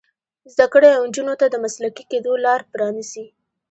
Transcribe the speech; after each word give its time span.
زده 0.53 0.65
کړه 0.73 0.89
نجونو 1.07 1.33
ته 1.39 1.45
د 1.49 1.55
مسلکي 1.65 2.03
کیدو 2.11 2.33
لار 2.45 2.61
پرانیزي. 2.71 3.25